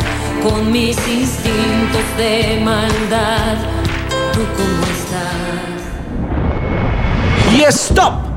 [0.41, 3.57] con mis instintos de maldad,
[4.31, 5.81] ¿tú cómo estás?
[7.57, 8.29] Y stop.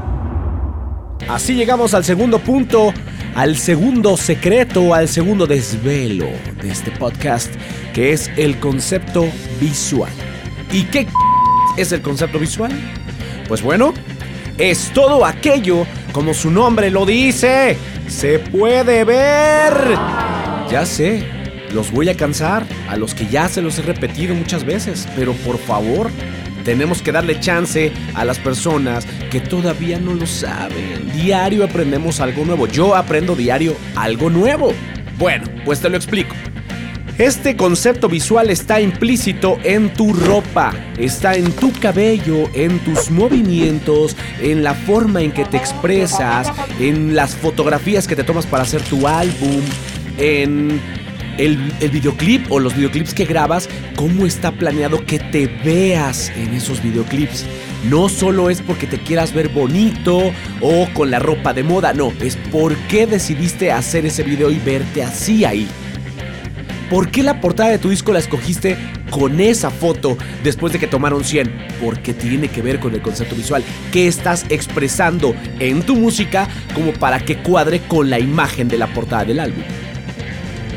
[1.29, 2.93] Así llegamos al segundo punto
[3.35, 6.29] al segundo secreto, al segundo desvelo
[6.63, 7.53] de este podcast,
[7.95, 9.27] que es el concepto
[9.61, 10.13] visual.
[10.71, 11.07] ¿Y qué
[11.77, 12.73] es el concepto visual?
[13.49, 13.95] Pues bueno,
[14.59, 19.75] es todo aquello, como su nombre lo dice, se puede ver.
[20.71, 21.27] Ya sé,
[21.73, 25.33] los voy a cansar, a los que ya se los he repetido muchas veces, pero
[25.33, 26.11] por favor,
[26.65, 31.11] tenemos que darle chance a las personas que todavía no lo saben.
[31.13, 32.67] Diario aprendemos algo nuevo.
[32.67, 34.73] Yo aprendo diario algo nuevo.
[35.19, 36.35] Bueno, pues te lo explico.
[37.19, 44.17] Este concepto visual está implícito en tu ropa, está en tu cabello, en tus movimientos,
[44.41, 48.81] en la forma en que te expresas, en las fotografías que te tomas para hacer
[48.83, 49.61] tu álbum,
[50.17, 50.81] en
[51.39, 51.57] el,
[51.91, 57.45] videoclip o los videoclips que grabas, cómo está planeado que te veas en esos videoclips.
[57.89, 62.13] No solo es porque te quieras ver bonito o con la ropa de moda, no,
[62.21, 65.69] es por qué decidiste hacer ese video y verte así ahí.
[66.93, 68.77] ¿Por qué la portada de tu disco la escogiste
[69.09, 71.51] con esa foto después de que tomaron 100?
[71.83, 73.65] Porque tiene que ver con el concepto visual.
[73.91, 78.89] ¿Qué estás expresando en tu música como para que cuadre con la imagen de la
[78.89, 79.63] portada del álbum?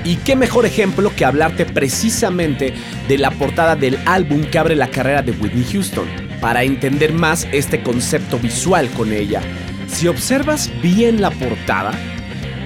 [0.05, 2.73] Y qué mejor ejemplo que hablarte precisamente
[3.07, 6.07] de la portada del álbum que abre la carrera de Whitney Houston,
[6.39, 9.41] para entender más este concepto visual con ella.
[9.87, 11.91] Si observas bien la portada,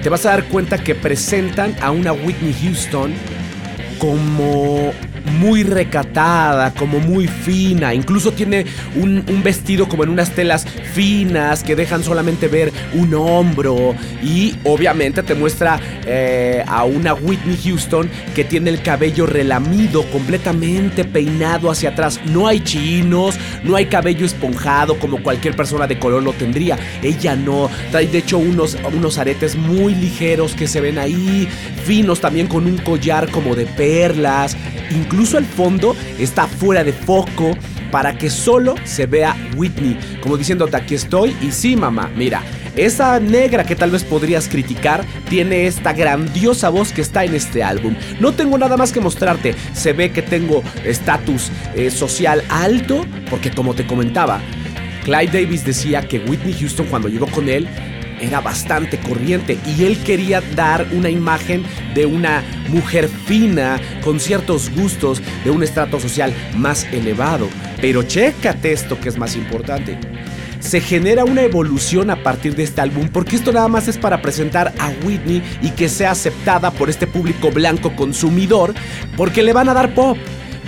[0.02, 3.14] te vas a dar cuenta que presentan a una Whitney Houston
[3.98, 4.92] como
[5.38, 7.94] muy recatada, como muy fina.
[7.94, 13.94] Incluso tiene un, vestido como en unas telas finas que dejan solamente ver un hombro.
[14.22, 21.04] Y obviamente te muestra eh, a una Whitney Houston que tiene el cabello relamido, completamente
[21.04, 22.20] peinado hacia atrás.
[22.26, 26.78] No hay chinos, no hay cabello esponjado como cualquier persona de color lo tendría.
[27.02, 27.70] Ella no.
[27.90, 31.48] Trae de hecho unos, unos aretes muy ligeros que se ven ahí,
[31.84, 34.56] finos también con un collar como de perlas.
[34.90, 37.56] Incluso el fondo está fuera de foco
[37.90, 42.42] para que solo se vea Whitney, como diciéndote aquí estoy y sí mamá, mira,
[42.76, 47.62] esa negra que tal vez podrías criticar tiene esta grandiosa voz que está en este
[47.62, 47.94] álbum.
[48.20, 53.50] No tengo nada más que mostrarte, se ve que tengo estatus eh, social alto, porque
[53.50, 54.40] como te comentaba,
[55.04, 57.68] Clyde Davis decía que Whitney Houston cuando llegó con él
[58.20, 64.70] era bastante corriente y él quería dar una imagen de una mujer fina, con ciertos
[64.70, 67.48] gustos, de un estrato social más elevado.
[67.80, 69.98] Pero chécate esto que es más importante.
[70.60, 74.20] Se genera una evolución a partir de este álbum porque esto nada más es para
[74.20, 78.74] presentar a Whitney y que sea aceptada por este público blanco consumidor
[79.16, 80.18] porque le van a dar pop.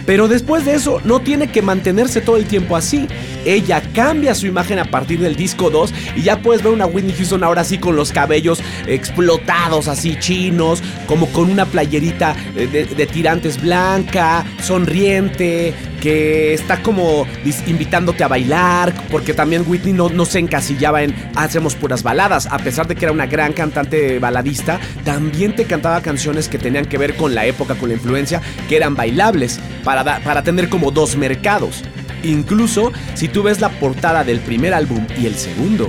[0.07, 3.07] Pero después de eso no tiene que mantenerse todo el tiempo así.
[3.45, 7.15] Ella cambia su imagen a partir del disco 2 y ya puedes ver una Whitney
[7.15, 13.07] Houston ahora sí con los cabellos explotados así chinos, como con una playerita de, de
[13.07, 17.29] tirantes blanca, sonriente, que está como
[17.69, 22.59] invitándote a bailar, porque también Whitney no, no se encasillaba en hacemos puras baladas, a
[22.59, 26.99] pesar de que era una gran cantante baladista, también te cantaba canciones que tenían que
[26.99, 31.15] ver con la época, con la influencia, que eran bailables, para, para tener como dos
[31.17, 31.85] mercados.
[32.25, 35.89] Incluso si tú ves la portada del primer álbum y el segundo,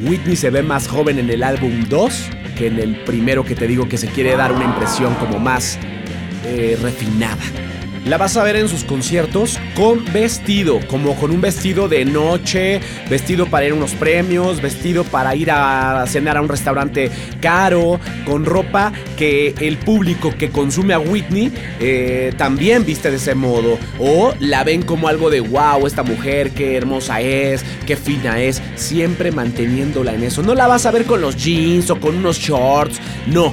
[0.00, 3.66] Whitney se ve más joven en el álbum 2 que en el primero que te
[3.66, 5.76] digo que se quiere dar una impresión como más
[6.44, 7.42] eh, refinada.
[8.06, 12.80] La vas a ver en sus conciertos con vestido, como con un vestido de noche,
[13.10, 17.10] vestido para ir a unos premios, vestido para ir a cenar a un restaurante
[17.40, 23.34] caro, con ropa que el público que consume a Whitney eh, también viste de ese
[23.34, 23.78] modo.
[23.98, 28.62] O la ven como algo de wow, esta mujer, qué hermosa es, qué fina es,
[28.76, 30.42] siempre manteniéndola en eso.
[30.42, 33.52] No la vas a ver con los jeans o con unos shorts, no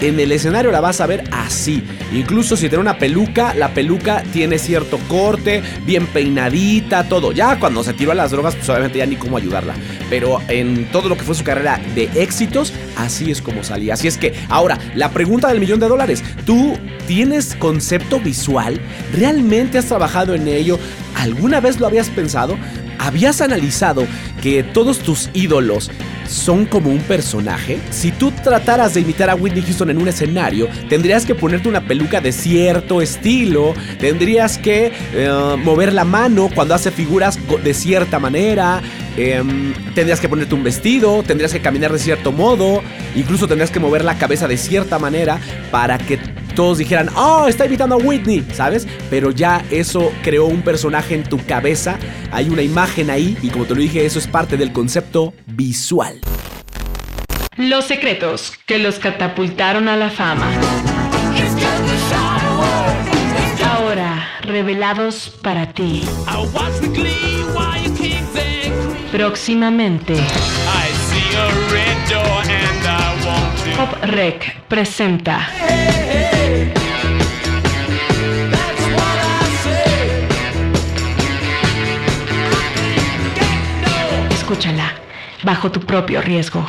[0.00, 1.82] en el escenario la vas a ver así.
[2.12, 7.32] Incluso si tiene una peluca, la peluca tiene cierto corte, bien peinadita, todo.
[7.32, 9.74] Ya cuando se tiró a las drogas, pues obviamente ya ni cómo ayudarla.
[10.10, 13.94] Pero en todo lo que fue su carrera de éxitos, así es como salía.
[13.94, 16.22] Así es que, ahora, la pregunta del millón de dólares.
[16.44, 18.80] ¿Tú tienes concepto visual?
[19.12, 20.78] ¿Realmente has trabajado en ello?
[21.16, 22.56] ¿Alguna vez lo habías pensado?
[22.98, 24.06] ¿Habías analizado
[24.42, 25.90] que todos tus ídolos
[26.28, 27.78] son como un personaje?
[27.90, 31.86] Si tú trataras de imitar a Whitney Houston en un escenario, tendrías que ponerte una
[31.86, 38.18] peluca de cierto estilo, tendrías que eh, mover la mano cuando hace figuras de cierta
[38.18, 38.80] manera,
[39.16, 39.42] eh,
[39.94, 42.82] tendrías que ponerte un vestido, tendrías que caminar de cierto modo,
[43.14, 45.38] incluso tendrías que mover la cabeza de cierta manera
[45.70, 46.18] para que
[46.54, 48.86] todos dijeran, oh, está imitando a Whitney, ¿sabes?
[49.10, 51.98] Pero ya eso creó un personaje en tu cabeza,
[52.30, 56.20] hay una imagen ahí y como te lo dije, eso es parte del concepto visual.
[57.56, 60.50] Los secretos que los catapultaron a la fama.
[63.64, 66.02] Ahora, revelados para ti.
[69.14, 70.14] Próximamente.
[73.76, 75.50] Pop Rec presenta.
[84.32, 84.94] Escúchala,
[85.44, 86.68] bajo tu propio riesgo.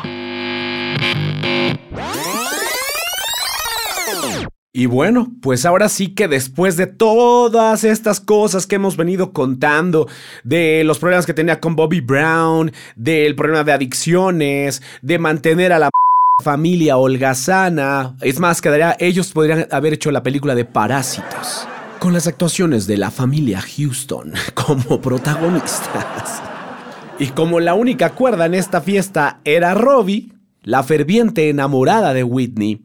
[4.78, 10.10] Y bueno, pues ahora sí que después de todas estas cosas que hemos venido contando,
[10.44, 15.80] de los problemas que tenía con Bobby Brown, del problema de adicciones, de mantener a
[15.80, 15.90] la
[16.44, 21.66] familia holgazana, es más, quedaría, ellos podrían haber hecho la película de Parásitos,
[22.00, 26.44] con las actuaciones de la familia Houston como protagonistas.
[27.18, 30.34] Y como la única cuerda en esta fiesta era Robbie,
[30.64, 32.82] la ferviente enamorada de Whitney,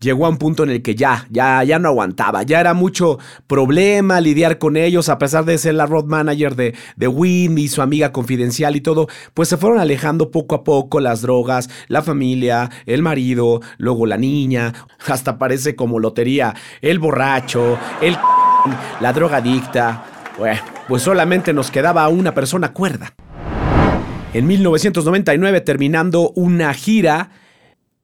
[0.00, 3.18] llegó a un punto en el que ya, ya, ya no aguantaba, ya era mucho
[3.46, 7.82] problema lidiar con ellos, a pesar de ser la road manager de, de Whitney, su
[7.82, 12.70] amiga confidencial y todo, pues se fueron alejando poco a poco las drogas, la familia,
[12.86, 14.72] el marido, luego la niña,
[15.06, 18.16] hasta parece como lotería, el borracho, el
[19.00, 20.04] la drogadicta.
[20.38, 23.14] Bueno, pues solamente nos quedaba una persona cuerda.
[24.32, 27.30] En 1999, terminando una gira,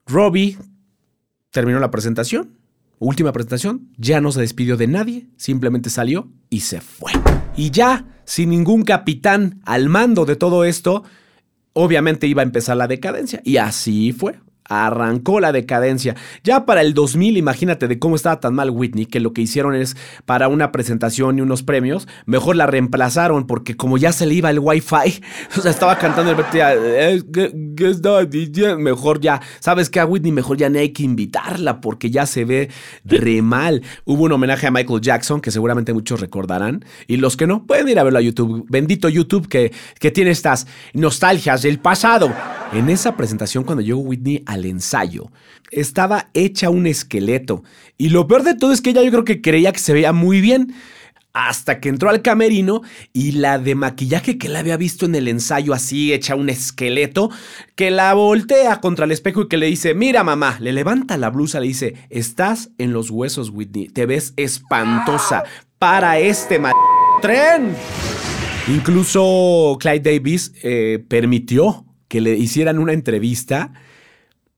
[0.07, 0.57] Robbie
[1.53, 2.59] terminó la presentación.
[2.99, 7.13] Última presentación, ya no se despidió de nadie, simplemente salió y se fue.
[7.57, 11.05] Y ya, sin ningún capitán al mando de todo esto,
[11.73, 13.41] obviamente iba a empezar la decadencia.
[13.45, 14.39] Y así fue
[14.73, 16.17] arrancó la decadencia.
[16.45, 19.75] Ya para el 2000, imagínate de cómo estaba tan mal Whitney, que lo que hicieron
[19.75, 24.35] es para una presentación y unos premios, mejor la reemplazaron porque como ya se le
[24.35, 25.23] iba el wifi,
[25.57, 26.37] o sea, estaba cantando el
[28.79, 30.01] mejor ya, ¿sabes qué?
[30.01, 32.71] A Whitney mejor ya no hay que invitarla porque ya se ve
[33.05, 33.83] re mal.
[34.05, 37.89] Hubo un homenaje a Michael Jackson que seguramente muchos recordarán y los que no pueden
[37.89, 38.67] ir a verlo a YouTube.
[38.69, 42.33] Bendito YouTube que, que tiene estas nostalgias del pasado.
[42.73, 45.31] En esa presentación cuando llegó Whitney al ensayo,
[45.71, 47.65] estaba hecha un esqueleto.
[47.99, 50.13] Y lo peor de todo es que ella yo creo que creía que se veía
[50.13, 50.75] muy bien.
[51.35, 52.83] Hasta que entró al camerino
[53.15, 57.31] y la de maquillaje que la había visto en el ensayo así, hecha un esqueleto,
[57.75, 61.31] que la voltea contra el espejo y que le dice, mira mamá, le levanta la
[61.31, 65.45] blusa, le dice, estás en los huesos, Whitney, te ves espantosa
[65.79, 66.61] para este
[67.23, 67.75] tren.
[68.69, 73.73] Incluso Clyde Davis eh, permitió que le hicieran una entrevista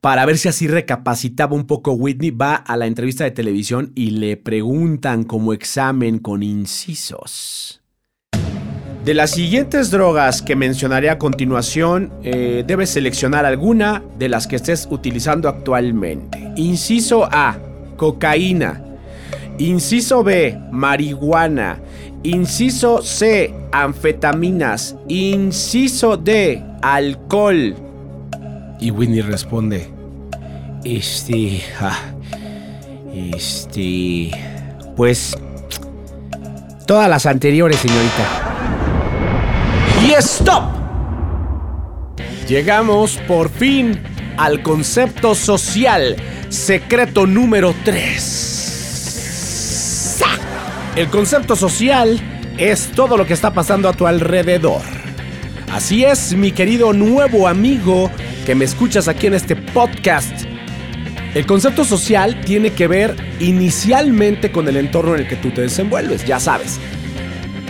[0.04, 4.10] para ver si así recapacitaba un poco Whitney, va a la entrevista de televisión y
[4.10, 7.80] le preguntan como examen con incisos.
[9.02, 14.56] De las siguientes drogas que mencionaré a continuación, eh, debes seleccionar alguna de las que
[14.56, 16.52] estés utilizando actualmente.
[16.56, 17.56] Inciso A,
[17.96, 18.84] cocaína.
[19.56, 21.78] Inciso B, marihuana.
[22.22, 24.96] Inciso C, anfetaminas.
[25.08, 27.74] Inciso D, alcohol.
[28.80, 29.93] Y Whitney responde,
[30.84, 31.98] este, ah,
[33.12, 34.30] este,
[34.96, 35.36] pues,
[36.86, 38.24] todas las anteriores, señorita.
[40.06, 40.64] Y stop.
[42.48, 44.00] Llegamos por fin
[44.36, 46.16] al concepto social
[46.50, 48.44] secreto número 3.
[50.96, 52.20] El concepto social
[52.56, 54.82] es todo lo que está pasando a tu alrededor.
[55.72, 58.10] Así es, mi querido nuevo amigo
[58.46, 60.43] que me escuchas aquí en este podcast.
[61.34, 65.62] El concepto social tiene que ver inicialmente con el entorno en el que tú te
[65.62, 66.78] desenvuelves, ya sabes.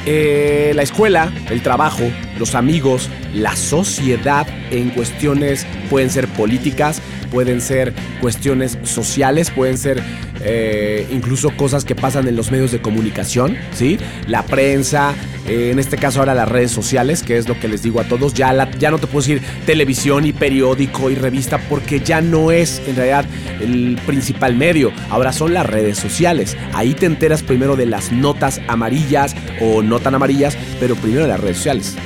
[0.05, 2.03] Eh, la escuela, el trabajo,
[2.39, 7.01] los amigos, la sociedad en cuestiones pueden ser políticas,
[7.35, 10.01] pueden ser cuestiones sociales, pueden ser
[10.45, 13.99] eh, incluso cosas que pasan en los medios de comunicación, ¿sí?
[14.29, 15.15] La prensa,
[15.49, 18.05] eh, en este caso ahora las redes sociales, que es lo que les digo a
[18.05, 22.53] todos, ya, ya no te puedo decir televisión y periódico y revista porque ya no
[22.53, 23.25] es en realidad
[23.61, 26.57] el principal medio, ahora son las redes sociales.
[26.73, 31.29] Ahí te enteras primero de las notas amarillas o no tan amarillas, pero primero de
[31.29, 31.97] las redes sociales.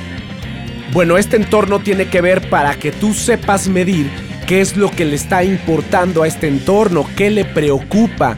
[0.91, 4.09] Bueno, este entorno tiene que ver para que tú sepas medir
[4.49, 8.35] qué es lo que le está importando a este entorno, qué le preocupa.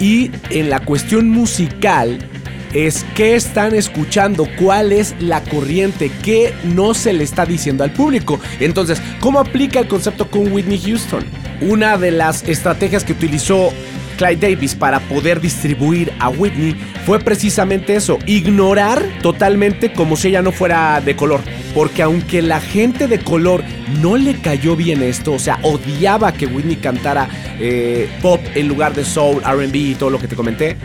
[0.00, 2.26] Y en la cuestión musical
[2.72, 7.92] es qué están escuchando, cuál es la corriente, qué no se le está diciendo al
[7.92, 8.40] público.
[8.60, 11.22] Entonces, ¿cómo aplica el concepto con Whitney Houston?
[11.60, 13.74] Una de las estrategias que utilizó
[14.16, 20.42] Clyde Davis para poder distribuir a Whitney fue precisamente eso, ignorar totalmente como si ella
[20.42, 21.40] no fuera de color.
[21.74, 23.64] Porque aunque la gente de color
[24.00, 28.94] no le cayó bien esto, o sea, odiaba que Whitney cantara eh, pop en lugar
[28.94, 30.76] de soul, RB y todo lo que te comenté,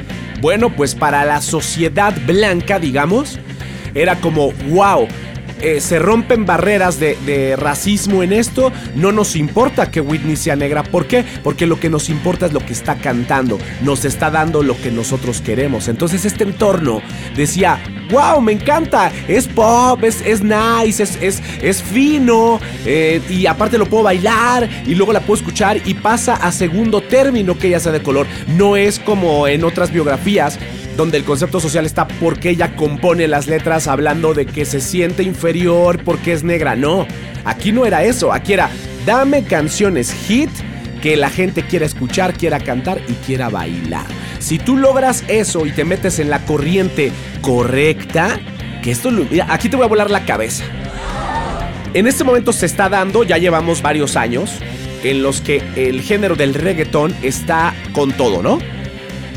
[0.41, 3.39] bueno, pues para la sociedad blanca, digamos,
[3.93, 5.07] era como, wow,
[5.61, 8.71] eh, se rompen barreras de, racismo en esto.
[8.95, 10.83] No nos importa que Whitney sea negra.
[10.83, 11.25] ¿Por qué?
[11.43, 13.57] Porque lo que nos importa es lo que está cantando.
[13.81, 15.87] Nos está dando lo que nosotros queremos.
[15.87, 17.01] Entonces este entorno
[17.35, 19.11] decía, wow, me encanta.
[19.27, 22.59] Es pop, es, es nice, es, es, fino.
[22.85, 27.01] Eh, y aparte lo puedo bailar y luego la puedo escuchar y pasa a segundo
[27.01, 28.27] término que ella sea de color.
[28.47, 30.59] No es como en otras biografías
[30.95, 35.23] donde el concepto social está porque ella compone las letras hablando de que se siente
[35.23, 36.75] inferior porque es negra.
[36.75, 37.05] No,
[37.45, 38.69] aquí no era eso, aquí era
[39.05, 40.49] dame canciones hit
[41.01, 44.07] que la gente quiera escuchar, quiera cantar y quiera bailar.
[44.47, 48.39] Si tú logras eso y te metes en la corriente correcta,
[48.81, 49.09] que esto
[49.49, 50.63] aquí te voy a volar la cabeza.
[51.93, 54.53] En este momento se está dando, ya llevamos varios años,
[55.03, 58.59] en los que el género del reggaetón está con todo, ¿no?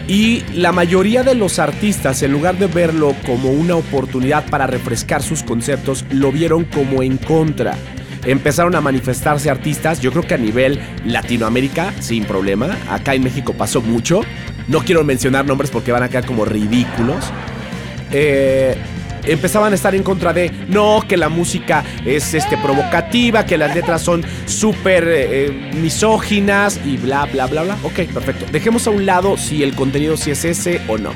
[0.07, 5.25] Y la mayoría de los artistas, en lugar de verlo como una oportunidad para refrescar
[5.25, 7.75] sus conceptos, lo vieron como en contra.
[8.25, 12.79] Empezaron a manifestarse artistas, yo creo que a nivel Latinoamérica, sin problema.
[12.89, 14.21] Acá en México pasó mucho.
[14.71, 17.25] No quiero mencionar nombres porque van a quedar como ridículos.
[18.13, 18.77] Eh,
[19.25, 23.75] empezaban a estar en contra de no, que la música es este, provocativa, que las
[23.75, 27.79] letras son súper eh, misóginas y bla, bla, bla, bla.
[27.83, 28.47] Ok, perfecto.
[28.53, 31.11] Dejemos a un lado si el contenido si es ese o no.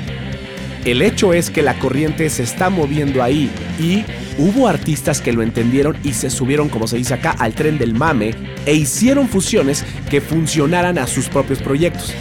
[0.83, 3.49] El hecho es que la corriente se está moviendo ahí
[3.79, 4.03] y
[4.37, 7.95] hubo artistas que lo entendieron y se subieron, como se dice acá, al tren del
[7.95, 8.35] mame
[8.65, 12.13] e hicieron fusiones que funcionaran a sus propios proyectos.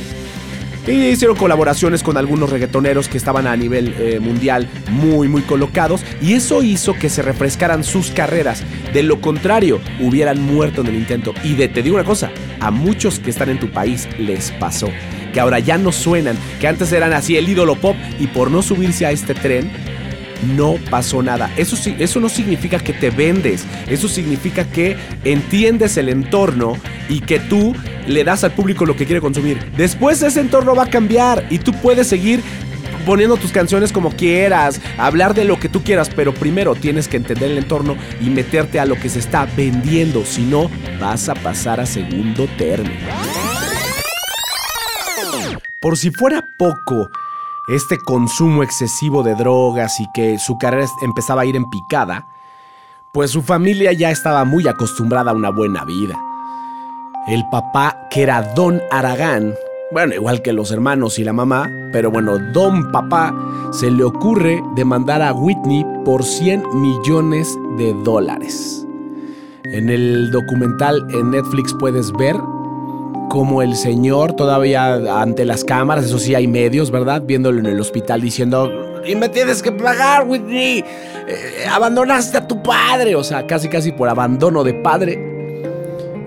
[0.87, 6.05] Y hicieron colaboraciones con algunos reggaetoneros que estaban a nivel eh, mundial muy muy colocados
[6.21, 8.63] y eso hizo que se refrescaran sus carreras.
[8.93, 11.33] De lo contrario, hubieran muerto en el intento.
[11.43, 12.31] Y de, te digo una cosa,
[12.61, 14.89] a muchos que están en tu país les pasó.
[15.33, 18.63] Que ahora ya no suenan, que antes eran así el ídolo pop y por no
[18.63, 19.71] subirse a este tren,
[20.57, 21.51] no pasó nada.
[21.57, 26.77] Eso, eso no significa que te vendes, eso significa que entiendes el entorno
[27.09, 27.75] y que tú
[28.07, 29.59] le das al público lo que quiere consumir.
[29.77, 32.43] Después ese entorno va a cambiar y tú puedes seguir
[33.05, 37.17] poniendo tus canciones como quieras, hablar de lo que tú quieras, pero primero tienes que
[37.17, 41.35] entender el entorno y meterte a lo que se está vendiendo, si no vas a
[41.35, 42.95] pasar a segundo término.
[45.81, 47.11] Por si fuera poco,
[47.67, 52.29] este consumo excesivo de drogas y que su carrera empezaba a ir en picada,
[53.13, 56.21] pues su familia ya estaba muy acostumbrada a una buena vida.
[57.27, 59.55] El papá, que era Don Aragán,
[59.93, 63.33] bueno, igual que los hermanos y la mamá, pero bueno, Don Papá
[63.71, 68.87] se le ocurre demandar a Whitney por 100 millones de dólares.
[69.73, 72.37] En el documental en Netflix puedes ver
[73.29, 77.23] como el señor todavía ante las cámaras, eso sí hay medios, ¿verdad?
[77.25, 78.71] Viéndolo en el hospital diciendo,
[79.07, 80.85] y me tienes que pagar, Whitney,
[81.27, 85.33] eh, abandonaste a tu padre, o sea, casi casi por abandono de padre.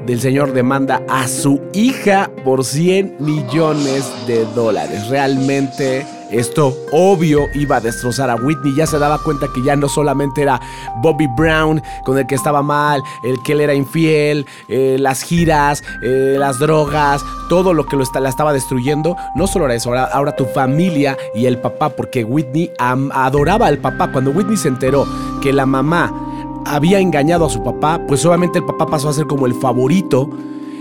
[0.06, 5.10] Del señor demanda a su hija por 100 millones de dólares.
[5.10, 8.76] Realmente esto obvio iba a destrozar a Whitney.
[8.76, 10.60] Ya se daba cuenta que ya no solamente era
[11.02, 15.84] Bobby Brown con el que estaba mal, el que él era infiel, eh, las giras,
[16.04, 19.16] eh, las drogas, todo lo que lo la estaba destruyendo.
[19.36, 24.12] No solo era eso, ahora, tu familia y el papá, porque Whitney adoraba al papá.
[24.12, 25.08] Cuando Whitney se enteró
[25.42, 26.14] que la mamá
[26.66, 30.30] había engañado a su papá, pues obviamente el papá pasó a ser como el favorito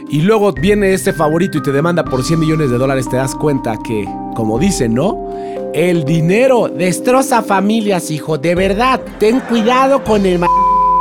[0.09, 3.35] y luego viene este favorito y te demanda por 100 millones de dólares, te das
[3.35, 4.05] cuenta que,
[4.35, 5.29] como dicen, ¿no?
[5.75, 8.39] El dinero destroza familias, hijo.
[8.39, 10.41] De verdad, ten cuidado con el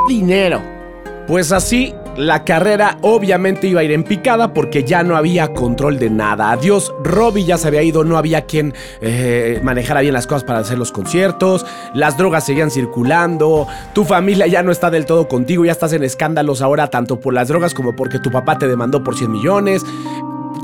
[0.08, 0.62] dinero.
[1.28, 6.00] Pues así la carrera obviamente iba a ir en picada porque ya no había control
[6.00, 6.52] de nada.
[6.52, 10.60] Adiós, Robbie ya se había ido, no había quien eh, manejara bien las cosas para
[10.60, 15.66] hacer los conciertos, las drogas seguían circulando, tu familia ya no está del todo contigo,
[15.66, 19.04] ya estás en escándalos ahora tanto por las drogas como porque tu papá te demandó
[19.04, 19.84] por 100 millones.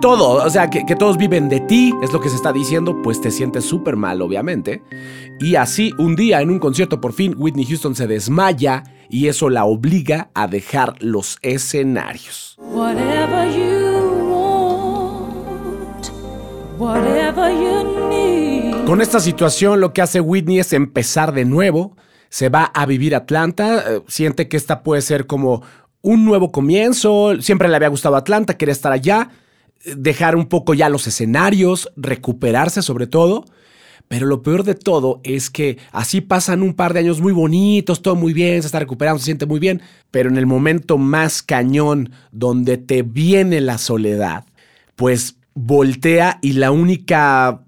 [0.01, 2.99] Todo, o sea, que, que todos viven de ti, es lo que se está diciendo,
[3.03, 4.81] pues te sientes súper mal, obviamente.
[5.39, 9.49] Y así, un día en un concierto, por fin, Whitney Houston se desmaya y eso
[9.51, 12.57] la obliga a dejar los escenarios.
[18.85, 21.95] Con esta situación lo que hace Whitney es empezar de nuevo,
[22.29, 25.61] se va a vivir a Atlanta, eh, siente que esta puede ser como
[26.01, 29.29] un nuevo comienzo, siempre le había gustado Atlanta, quería estar allá,
[29.85, 33.45] dejar un poco ya los escenarios, recuperarse sobre todo.
[34.07, 38.01] Pero lo peor de todo es que así pasan un par de años muy bonitos,
[38.01, 41.41] todo muy bien, se está recuperando, se siente muy bien, pero en el momento más
[41.41, 44.43] cañón donde te viene la soledad,
[44.97, 47.63] pues voltea y la única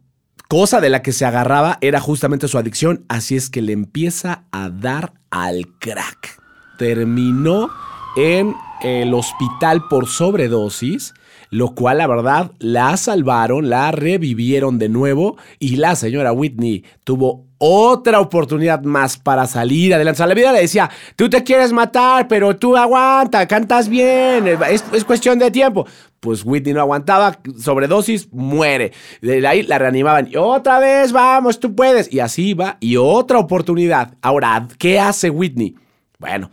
[0.49, 4.43] cosa de la que se agarraba era justamente su adicción, así es que le empieza
[4.51, 6.41] a dar al crack.
[6.77, 7.69] Terminó
[8.17, 11.13] en el hospital por sobredosis
[11.53, 17.45] lo cual la verdad la salvaron, la revivieron de nuevo y la señora Whitney tuvo
[17.59, 20.23] otra oportunidad más para salir adelante.
[20.23, 24.83] O la vida le decía, tú te quieres matar, pero tú aguanta, cantas bien, es,
[24.91, 25.85] es, cuestión de tiempo.
[26.19, 28.91] Pues Whitney no aguantaba, sobredosis, muere.
[29.21, 32.11] De ahí la reanimaban y otra vez, vamos, tú puedes.
[32.11, 34.15] Y así va, y otra oportunidad.
[34.23, 35.75] Ahora, ¿qué hace Whitney?
[36.17, 36.49] Bueno,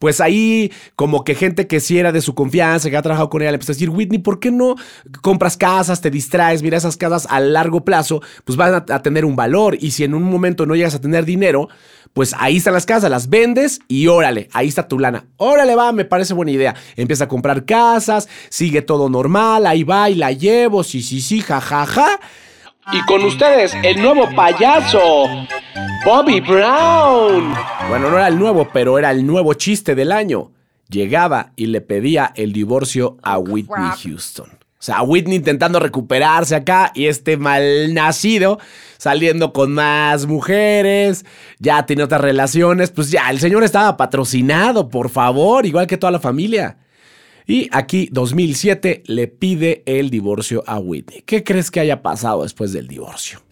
[0.00, 3.42] pues ahí como que gente que sí era de su confianza, que ha trabajado con
[3.42, 4.74] ella, le empezó a decir, Whitney, ¿por qué no
[5.20, 6.62] compras casas, te distraes?
[6.62, 9.76] Mira, esas casas a largo plazo, pues van a, tener un valor.
[9.78, 11.68] Y si en un momento no llegas a tener dinero,
[12.14, 15.26] pues ahí están las casas, las vendes y órale, ahí está tu lana.
[15.36, 16.74] Órale, va, me parece buena idea.
[16.96, 21.42] Empieza a comprar casas, sigue todo normal, ahí va y la llevo, sí, sí, sí,
[21.42, 21.86] jajaja.
[21.86, 22.20] Ja, ja.
[22.92, 25.26] Y con ustedes, el nuevo payaso,
[26.04, 27.54] Bobby Brown.
[27.88, 30.50] Bueno, no era el nuevo, pero era el nuevo chiste del año.
[30.88, 34.48] Llegaba y le pedía el divorcio a Whitney Houston.
[34.50, 38.58] O sea, Whitney intentando recuperarse acá y este malnacido
[38.96, 41.24] saliendo con más mujeres,
[41.58, 46.10] ya tiene otras relaciones, pues ya, el señor estaba patrocinado, por favor, igual que toda
[46.10, 46.78] la familia.
[47.50, 51.24] Y aquí, 2007, le pide el divorcio a Whitney.
[51.26, 53.42] ¿Qué crees que haya pasado después del divorcio?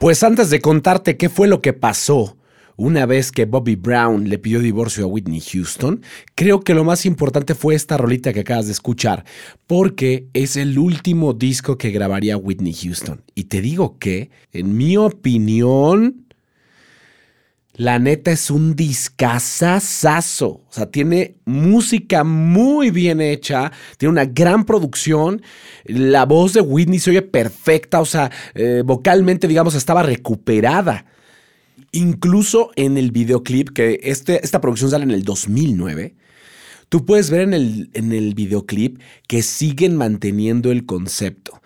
[0.00, 2.36] Pues antes de contarte qué fue lo que pasó
[2.76, 6.02] una vez que Bobby Brown le pidió divorcio a Whitney Houston,
[6.34, 9.24] creo que lo más importante fue esta rolita que acabas de escuchar,
[9.66, 13.22] porque es el último disco que grabaría Whitney Houston.
[13.34, 16.24] Y te digo que, en mi opinión,
[17.76, 20.48] la neta es un discazazazo.
[20.48, 25.42] O sea, tiene música muy bien hecha, tiene una gran producción.
[25.84, 31.06] La voz de Whitney se oye perfecta, o sea, eh, vocalmente, digamos, estaba recuperada.
[31.92, 36.14] Incluso en el videoclip, que este, esta producción sale en el 2009,
[36.88, 41.60] tú puedes ver en el, en el videoclip que siguen manteniendo el concepto.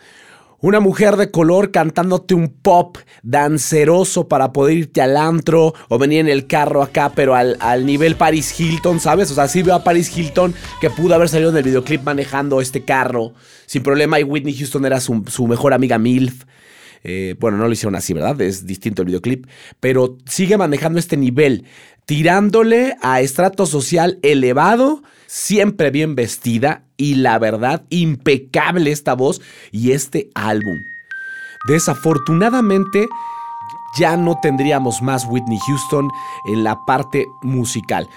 [0.60, 6.18] Una mujer de color cantándote un pop danceroso para poder irte al antro o venir
[6.18, 9.30] en el carro acá, pero al, nivel Paris Hilton, ¿sabes?
[9.30, 12.60] O sea, sí veo a Paris Hilton que pudo haber salido en el videoclip manejando
[12.60, 13.34] este carro
[13.66, 16.42] sin problema y Whitney Houston era su, mejor amiga MILF.
[17.04, 18.40] Eh, bueno, no lo hicieron así, ¿verdad?
[18.40, 19.46] Es distinto el videoclip,
[19.80, 21.64] pero sigue manejando este nivel,
[22.06, 29.40] tirándole a estrato social elevado siempre bien vestida y la verdad, impecable esta voz
[29.70, 30.78] y este álbum.
[31.68, 33.06] Desafortunadamente,
[33.98, 36.08] ya no tendríamos más Whitney Houston
[36.46, 38.08] en la parte musical.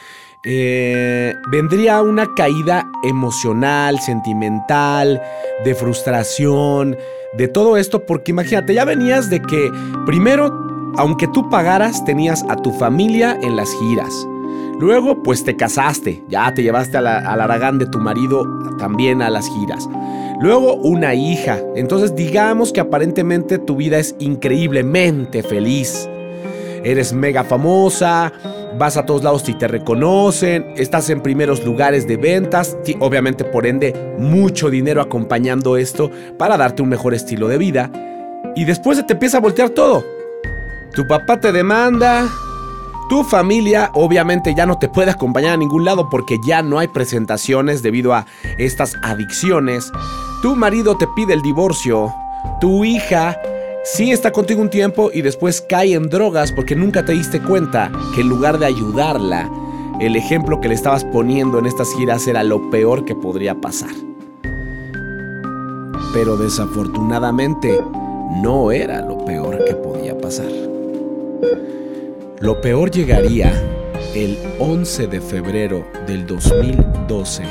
[0.43, 5.21] Eh, vendría una caída emocional, sentimental,
[5.63, 6.95] de frustración,
[7.37, 9.71] de todo esto, porque imagínate, ya venías de que
[10.05, 14.27] primero, aunque tú pagaras, tenías a tu familia en las giras.
[14.79, 18.43] Luego, pues te casaste, ya te llevaste al Aragán de tu marido
[18.77, 19.87] también a las giras.
[20.41, 21.59] Luego, una hija.
[21.75, 26.09] Entonces, digamos que aparentemente tu vida es increíblemente feliz.
[26.83, 28.33] Eres mega famosa,
[28.81, 33.67] vas a todos lados y te reconocen, estás en primeros lugares de ventas, obviamente por
[33.67, 36.09] ende mucho dinero acompañando esto
[36.39, 37.91] para darte un mejor estilo de vida.
[38.55, 40.03] Y después se te empieza a voltear todo.
[40.95, 42.27] Tu papá te demanda,
[43.07, 46.87] tu familia obviamente ya no te puede acompañar a ningún lado porque ya no hay
[46.87, 48.25] presentaciones debido a
[48.57, 49.91] estas adicciones.
[50.41, 52.11] Tu marido te pide el divorcio.
[52.59, 53.37] Tu hija
[53.83, 57.91] sí está contigo un tiempo y después cae en drogas porque nunca te diste cuenta
[58.13, 59.49] que en lugar de ayudarla,
[59.99, 63.91] el ejemplo que le estabas poniendo en estas giras era lo peor que podría pasar.
[66.13, 67.79] Pero desafortunadamente
[68.41, 70.51] no era lo peor que podía pasar.
[72.39, 73.51] Lo peor llegaría
[74.15, 77.43] el 11 de febrero del 2012,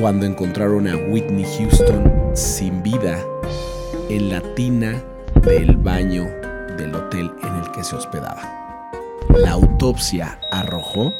[0.00, 3.18] cuando encontraron a Whitney Houston sin vida
[4.08, 5.02] en la tina
[5.42, 6.24] del baño
[6.76, 8.90] del hotel en el que se hospedaba.
[9.30, 11.14] La autopsia arrojó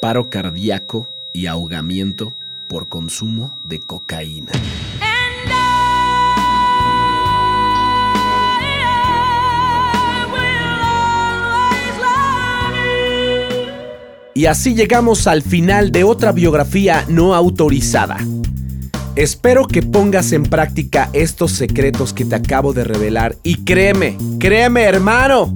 [0.00, 2.32] paro cardíaco y ahogamiento
[2.68, 4.52] por consumo de cocaína.
[14.34, 18.18] Y así llegamos al final de otra biografía no autorizada.
[19.18, 24.82] Espero que pongas en práctica estos secretos que te acabo de revelar y créeme, créeme
[24.82, 25.52] hermano,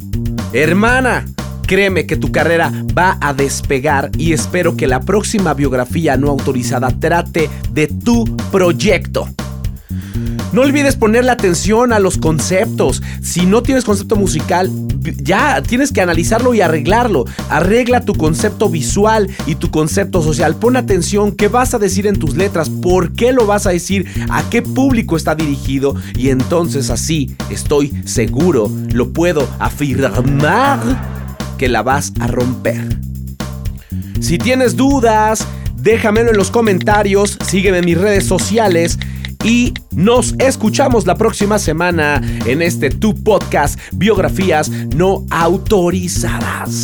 [0.52, 1.26] hermana,
[1.64, 6.88] créeme que tu carrera va a despegar y espero que la próxima biografía no autorizada
[6.98, 9.28] trate de tu proyecto.
[10.52, 13.02] No olvides ponerle atención a los conceptos.
[13.22, 14.70] Si no tienes concepto musical,
[15.16, 17.24] ya tienes que analizarlo y arreglarlo.
[17.48, 20.56] Arregla tu concepto visual y tu concepto social.
[20.56, 24.06] Pon atención qué vas a decir en tus letras, por qué lo vas a decir,
[24.30, 30.80] a qué público está dirigido y entonces así estoy seguro, lo puedo afirmar
[31.56, 32.98] que la vas a romper.
[34.20, 35.46] Si tienes dudas,
[35.76, 38.98] déjamelo en los comentarios, sígueme en mis redes sociales
[39.44, 46.80] y nos escuchamos la próxima semana en este Tu Podcast Biografías No Autorizadas.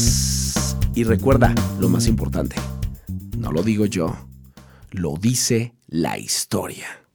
[0.95, 2.57] Y recuerda, lo más importante,
[3.37, 4.17] no lo digo yo,
[4.91, 7.08] lo dice la historia.